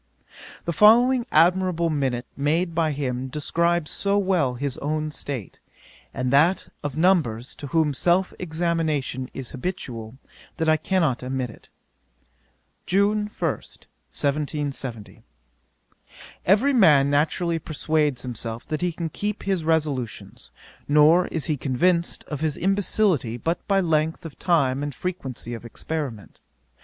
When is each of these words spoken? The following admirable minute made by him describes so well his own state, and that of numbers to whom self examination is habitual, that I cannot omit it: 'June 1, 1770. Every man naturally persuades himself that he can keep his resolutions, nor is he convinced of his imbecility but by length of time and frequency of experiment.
The 0.65 0.73
following 0.73 1.27
admirable 1.31 1.91
minute 1.91 2.25
made 2.35 2.73
by 2.73 2.91
him 2.91 3.27
describes 3.27 3.91
so 3.91 4.17
well 4.17 4.55
his 4.55 4.79
own 4.79 5.11
state, 5.11 5.59
and 6.11 6.33
that 6.33 6.69
of 6.81 6.97
numbers 6.97 7.53
to 7.53 7.67
whom 7.67 7.93
self 7.93 8.33
examination 8.39 9.29
is 9.35 9.51
habitual, 9.51 10.17
that 10.57 10.67
I 10.67 10.75
cannot 10.75 11.21
omit 11.21 11.51
it: 11.51 11.69
'June 12.87 13.27
1, 13.27 13.27
1770. 13.29 15.21
Every 16.47 16.73
man 16.73 17.11
naturally 17.11 17.59
persuades 17.59 18.23
himself 18.23 18.67
that 18.69 18.81
he 18.81 18.91
can 18.91 19.09
keep 19.09 19.43
his 19.43 19.63
resolutions, 19.63 20.49
nor 20.87 21.27
is 21.27 21.45
he 21.45 21.57
convinced 21.57 22.23
of 22.23 22.39
his 22.41 22.57
imbecility 22.57 23.37
but 23.37 23.67
by 23.67 23.79
length 23.81 24.25
of 24.25 24.39
time 24.39 24.81
and 24.81 24.95
frequency 24.95 25.53
of 25.53 25.63
experiment. 25.63 26.39